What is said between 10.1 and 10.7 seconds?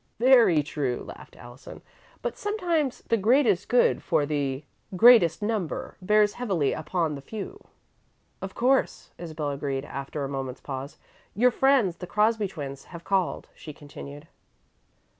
a moment's